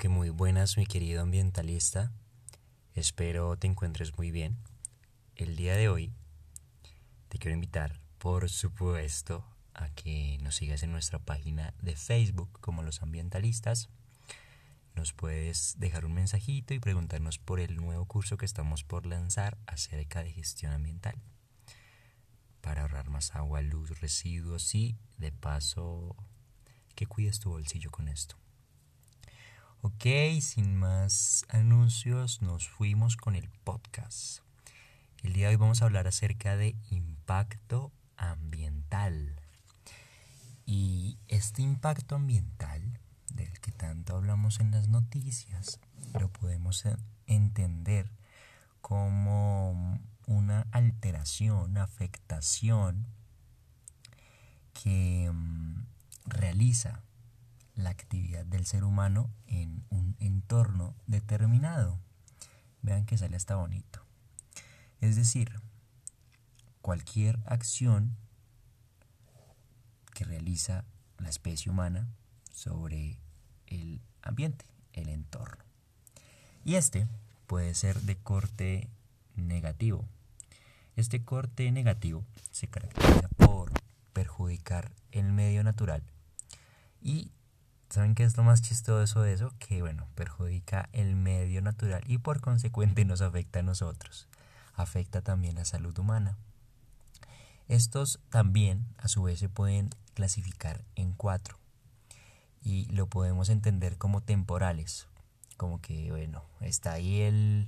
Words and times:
que 0.00 0.08
muy 0.08 0.30
buenas 0.30 0.78
mi 0.78 0.86
querido 0.86 1.20
ambientalista. 1.20 2.10
Espero 2.94 3.58
te 3.58 3.66
encuentres 3.66 4.16
muy 4.16 4.30
bien. 4.30 4.56
El 5.36 5.56
día 5.56 5.76
de 5.76 5.90
hoy 5.90 6.10
te 7.28 7.36
quiero 7.36 7.54
invitar, 7.54 8.00
por 8.16 8.48
supuesto, 8.48 9.44
a 9.74 9.90
que 9.90 10.38
nos 10.40 10.56
sigas 10.56 10.82
en 10.84 10.90
nuestra 10.90 11.18
página 11.18 11.74
de 11.82 11.96
Facebook 11.96 12.48
como 12.62 12.82
los 12.82 13.02
ambientalistas. 13.02 13.90
Nos 14.94 15.12
puedes 15.12 15.74
dejar 15.78 16.06
un 16.06 16.14
mensajito 16.14 16.72
y 16.72 16.78
preguntarnos 16.78 17.38
por 17.38 17.60
el 17.60 17.76
nuevo 17.76 18.06
curso 18.06 18.38
que 18.38 18.46
estamos 18.46 18.84
por 18.84 19.04
lanzar 19.04 19.58
acerca 19.66 20.22
de 20.22 20.32
gestión 20.32 20.72
ambiental. 20.72 21.20
Para 22.62 22.82
ahorrar 22.82 23.10
más 23.10 23.34
agua, 23.34 23.60
luz, 23.60 24.00
residuos 24.00 24.74
y, 24.74 24.96
de 25.18 25.30
paso, 25.30 26.16
que 26.94 27.04
cuides 27.04 27.38
tu 27.38 27.50
bolsillo 27.50 27.90
con 27.90 28.08
esto. 28.08 28.40
Ok, 29.82 30.04
sin 30.42 30.76
más 30.76 31.46
anuncios, 31.48 32.42
nos 32.42 32.68
fuimos 32.68 33.16
con 33.16 33.34
el 33.34 33.48
podcast. 33.64 34.40
El 35.22 35.32
día 35.32 35.46
de 35.46 35.54
hoy 35.54 35.56
vamos 35.56 35.80
a 35.80 35.86
hablar 35.86 36.06
acerca 36.06 36.54
de 36.54 36.76
impacto 36.90 37.90
ambiental. 38.18 39.40
Y 40.66 41.16
este 41.28 41.62
impacto 41.62 42.16
ambiental, 42.16 43.00
del 43.32 43.58
que 43.60 43.72
tanto 43.72 44.16
hablamos 44.16 44.60
en 44.60 44.70
las 44.70 44.88
noticias, 44.88 45.80
lo 46.12 46.28
podemos 46.28 46.84
entender 47.26 48.12
como 48.82 49.98
una 50.26 50.66
alteración, 50.72 51.78
afectación 51.78 53.06
que 54.74 55.30
mm, 55.32 55.86
realiza 56.26 57.02
la 57.80 57.90
actividad 57.90 58.44
del 58.44 58.66
ser 58.66 58.84
humano 58.84 59.30
en 59.46 59.84
un 59.90 60.16
entorno 60.20 60.94
determinado. 61.06 61.98
Vean 62.82 63.04
que 63.04 63.18
sale 63.18 63.36
hasta 63.36 63.56
bonito. 63.56 64.04
Es 65.00 65.16
decir, 65.16 65.60
cualquier 66.82 67.38
acción 67.46 68.16
que 70.14 70.24
realiza 70.24 70.84
la 71.18 71.28
especie 71.28 71.70
humana 71.70 72.08
sobre 72.52 73.18
el 73.66 74.00
ambiente, 74.22 74.64
el 74.92 75.08
entorno. 75.08 75.64
Y 76.64 76.74
este 76.74 77.06
puede 77.46 77.74
ser 77.74 78.00
de 78.02 78.16
corte 78.16 78.88
negativo. 79.34 80.04
Este 80.96 81.24
corte 81.24 81.70
negativo 81.72 82.24
se 82.50 82.68
caracteriza 82.68 83.28
por 83.36 83.72
perjudicar 84.12 84.92
el 85.12 85.32
medio 85.32 85.64
natural 85.64 86.02
y 87.00 87.30
¿Saben 87.90 88.14
qué 88.14 88.22
es 88.22 88.36
lo 88.36 88.44
más 88.44 88.62
chistoso 88.62 89.22
de 89.22 89.32
eso? 89.32 89.52
Que, 89.58 89.82
bueno, 89.82 90.06
perjudica 90.14 90.88
el 90.92 91.16
medio 91.16 91.60
natural 91.60 92.04
y 92.06 92.18
por 92.18 92.40
consecuente 92.40 93.04
nos 93.04 93.20
afecta 93.20 93.58
a 93.58 93.62
nosotros. 93.64 94.28
Afecta 94.74 95.22
también 95.22 95.56
la 95.56 95.64
salud 95.64 95.98
humana. 95.98 96.38
Estos 97.66 98.20
también, 98.30 98.86
a 98.96 99.08
su 99.08 99.24
vez, 99.24 99.40
se 99.40 99.48
pueden 99.48 99.90
clasificar 100.14 100.84
en 100.94 101.14
cuatro. 101.14 101.58
Y 102.62 102.84
lo 102.92 103.08
podemos 103.08 103.48
entender 103.48 103.98
como 103.98 104.20
temporales. 104.20 105.08
Como 105.56 105.80
que, 105.80 106.12
bueno, 106.12 106.44
está 106.60 106.92
ahí 106.92 107.22
el, 107.22 107.66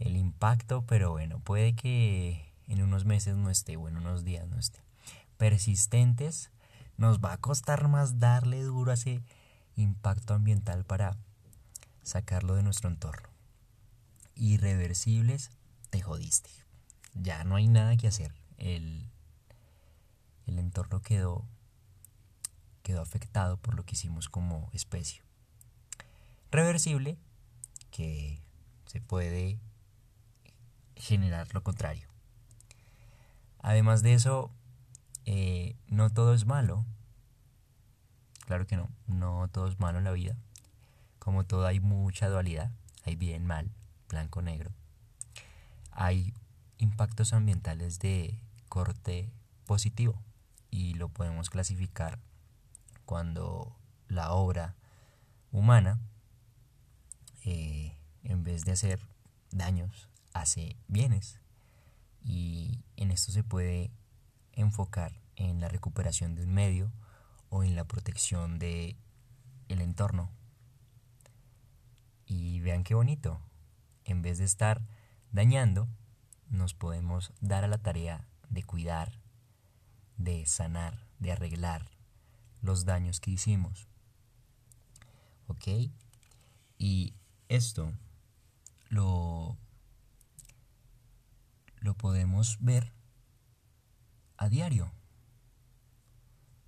el 0.00 0.16
impacto, 0.16 0.84
pero 0.86 1.12
bueno, 1.12 1.40
puede 1.40 1.74
que 1.74 2.52
en 2.68 2.82
unos 2.82 3.06
meses 3.06 3.36
no 3.36 3.48
esté, 3.48 3.78
o 3.78 3.88
en 3.88 3.96
unos 3.96 4.22
días 4.22 4.46
no 4.48 4.58
esté. 4.58 4.80
Persistentes, 5.38 6.50
nos 7.00 7.18
va 7.18 7.32
a 7.32 7.38
costar 7.38 7.88
más 7.88 8.18
darle 8.18 8.62
duro 8.62 8.90
a 8.90 8.94
ese 8.94 9.22
impacto 9.74 10.34
ambiental 10.34 10.84
para 10.84 11.16
sacarlo 12.02 12.54
de 12.56 12.62
nuestro 12.62 12.90
entorno. 12.90 13.30
Irreversibles, 14.34 15.50
te 15.88 16.02
jodiste. 16.02 16.50
Ya 17.14 17.42
no 17.44 17.56
hay 17.56 17.68
nada 17.68 17.96
que 17.96 18.06
hacer. 18.06 18.34
El, 18.58 19.10
el 20.46 20.58
entorno 20.58 21.00
quedó, 21.00 21.48
quedó 22.82 23.00
afectado 23.00 23.56
por 23.56 23.76
lo 23.76 23.86
que 23.86 23.94
hicimos 23.94 24.28
como 24.28 24.68
especie. 24.74 25.22
Reversible, 26.50 27.16
que 27.90 28.42
se 28.84 29.00
puede 29.00 29.58
generar 30.96 31.54
lo 31.54 31.62
contrario. 31.62 32.10
Además 33.58 34.02
de 34.02 34.12
eso, 34.12 34.52
eh, 35.26 35.76
no 35.86 36.10
todo 36.10 36.34
es 36.34 36.46
malo. 36.46 36.84
Claro 38.46 38.66
que 38.66 38.76
no, 38.76 38.88
no 39.06 39.48
todo 39.48 39.68
es 39.68 39.78
malo 39.78 39.98
en 39.98 40.04
la 40.04 40.12
vida. 40.12 40.36
Como 41.18 41.44
todo 41.44 41.66
hay 41.66 41.80
mucha 41.80 42.28
dualidad, 42.28 42.70
hay 43.04 43.16
bien, 43.16 43.46
mal, 43.46 43.70
blanco, 44.08 44.42
negro. 44.42 44.70
Hay 45.92 46.34
impactos 46.78 47.32
ambientales 47.32 47.98
de 47.98 48.40
corte 48.68 49.30
positivo 49.66 50.20
y 50.70 50.94
lo 50.94 51.08
podemos 51.08 51.50
clasificar 51.50 52.18
cuando 53.04 53.76
la 54.08 54.32
obra 54.32 54.76
humana, 55.52 55.98
eh, 57.44 57.96
en 58.22 58.44
vez 58.44 58.64
de 58.64 58.72
hacer 58.72 59.00
daños, 59.50 60.08
hace 60.32 60.76
bienes. 60.88 61.40
Y 62.22 62.84
en 62.96 63.10
esto 63.10 63.32
se 63.32 63.42
puede 63.42 63.90
enfocar 64.60 65.20
en 65.36 65.60
la 65.60 65.68
recuperación 65.68 66.34
de 66.34 66.44
un 66.44 66.52
medio 66.52 66.92
o 67.48 67.64
en 67.64 67.74
la 67.76 67.84
protección 67.84 68.58
de 68.58 68.96
el 69.68 69.80
entorno. 69.80 70.30
Y 72.26 72.60
vean 72.60 72.84
qué 72.84 72.94
bonito. 72.94 73.40
En 74.04 74.22
vez 74.22 74.38
de 74.38 74.44
estar 74.44 74.82
dañando, 75.32 75.88
nos 76.48 76.74
podemos 76.74 77.32
dar 77.40 77.64
a 77.64 77.68
la 77.68 77.78
tarea 77.78 78.26
de 78.48 78.62
cuidar, 78.62 79.20
de 80.16 80.46
sanar, 80.46 81.06
de 81.18 81.32
arreglar 81.32 81.90
los 82.60 82.84
daños 82.84 83.20
que 83.20 83.30
hicimos. 83.30 83.88
¿Ok? 85.46 85.92
Y 86.78 87.14
esto 87.48 87.92
lo, 88.88 89.56
lo 91.80 91.94
podemos 91.94 92.58
ver 92.60 92.92
a 94.40 94.48
diario. 94.48 94.90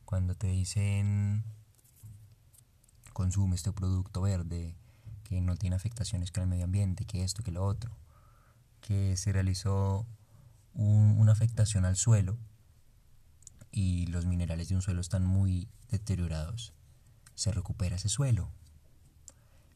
Cuando 0.04 0.34
te 0.34 0.46
dicen 0.46 1.42
consume 3.14 3.56
este 3.56 3.72
producto 3.72 4.20
verde, 4.20 4.76
que 5.24 5.40
no 5.40 5.56
tiene 5.56 5.76
afectaciones 5.76 6.30
con 6.30 6.42
el 6.42 6.48
medio 6.48 6.64
ambiente, 6.64 7.04
que 7.06 7.24
esto, 7.24 7.42
que 7.42 7.50
lo 7.50 7.64
otro, 7.64 7.90
que 8.80 9.16
se 9.16 9.32
realizó 9.32 10.06
una 10.74 11.32
afectación 11.32 11.84
al 11.84 11.96
suelo 11.96 12.38
y 13.70 14.06
los 14.06 14.26
minerales 14.26 14.68
de 14.68 14.74
un 14.74 14.82
suelo 14.82 15.00
están 15.00 15.24
muy 15.24 15.68
deteriorados, 15.90 16.74
se 17.34 17.52
recupera 17.52 17.96
ese 17.96 18.08
suelo. 18.10 18.50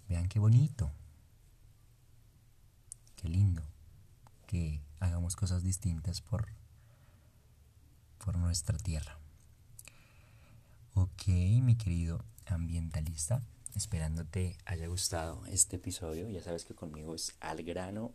Vean 0.09 0.29
qué 0.29 0.39
bonito, 0.39 0.91
qué 3.17 3.29
lindo 3.29 3.63
que 4.47 4.83
hagamos 5.01 5.35
cosas 5.35 5.63
distintas 5.63 6.21
por, 6.21 6.49
por 8.25 8.37
nuestra 8.37 8.77
tierra. 8.79 9.19
Ok, 10.95 11.29
mi 11.29 11.77
querido 11.77 12.25
ambientalista, 12.47 13.43
esperando 13.75 14.25
te 14.25 14.57
haya 14.65 14.87
gustado 14.87 15.45
este 15.47 15.77
episodio. 15.77 16.29
Ya 16.31 16.43
sabes 16.43 16.65
que 16.65 16.75
conmigo 16.75 17.15
es 17.15 17.35
al 17.41 17.63
grano, 17.63 18.13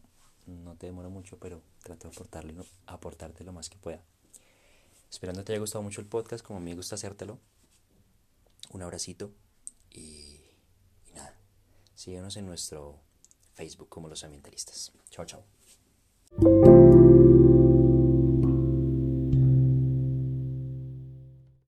no 0.48 0.76
te 0.76 0.88
demoro 0.88 1.10
mucho, 1.10 1.38
pero 1.38 1.62
trato 1.84 2.08
de 2.08 2.14
aportarle, 2.16 2.56
aportarte 2.88 3.44
lo 3.44 3.54
más 3.54 3.70
que 3.70 3.78
pueda. 3.78 4.04
Esperando 5.10 5.44
te 5.44 5.54
haya 5.54 5.60
gustado 5.60 5.84
mucho 5.84 6.02
el 6.02 6.08
podcast, 6.08 6.44
como 6.44 6.58
a 6.58 6.62
mí 6.62 6.72
me 6.72 6.76
gusta 6.76 6.96
hacértelo. 6.96 7.40
Un 8.72 8.82
abracito 8.82 9.32
y, 9.90 10.40
y 11.06 11.12
nada, 11.14 11.36
síguenos 11.96 12.38
en 12.38 12.46
nuestro 12.46 13.00
Facebook 13.54 13.90
como 13.90 14.08
los 14.08 14.24
ambientalistas. 14.24 14.92
Chao, 15.10 15.26
chao. 15.26 16.61